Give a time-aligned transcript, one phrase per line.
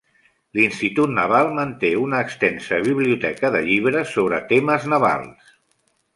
[0.59, 5.55] L'Institut Naval manté una extensa biblioteca de llibres sobre temes navals.